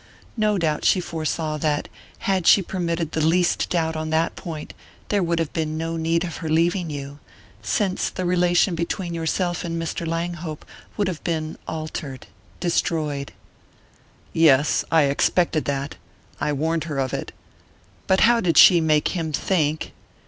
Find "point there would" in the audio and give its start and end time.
4.35-5.37